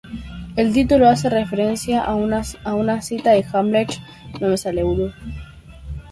El 0.55 0.73
título 0.73 1.07
hace 1.09 1.29
referencia 1.29 2.03
a 2.03 2.15
una 2.15 2.43
cita 3.03 3.33
de 3.33 3.45
"Hamlet," 3.53 3.99
la 4.39 4.47
obra 4.47 4.55
de 4.71 4.83
William 4.83 5.07
Shakespeare. 5.09 5.35